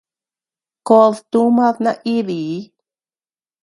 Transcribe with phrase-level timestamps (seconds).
[0.87, 2.53] Kód tumad naídii.